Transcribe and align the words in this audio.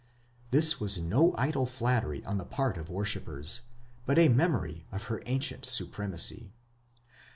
This 0.49 0.79
was 0.79 0.97
no 0.97 1.31
idle 1.37 1.67
flattery 1.67 2.25
on 2.25 2.39
the 2.39 2.43
part 2.43 2.75
of 2.75 2.89
worshippers, 2.89 3.61
but 4.07 4.17
a 4.17 4.29
memory 4.29 4.83
of 4.91 5.03
her 5.13 5.21
ancient 5.27 5.63
supremacy. 5.67 6.49